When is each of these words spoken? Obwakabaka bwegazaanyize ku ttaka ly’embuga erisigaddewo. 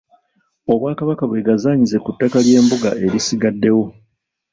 Obwakabaka 0.73 1.23
bwegazaanyize 1.29 1.97
ku 2.03 2.09
ttaka 2.13 2.37
ly’embuga 2.45 2.89
erisigaddewo. 3.05 3.85